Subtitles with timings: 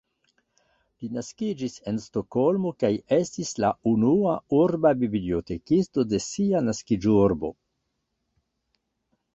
[1.01, 7.55] Li naskiĝis en Stokholmo kaj estis la unua urba bibliotekisto de sia naskiĝurbo.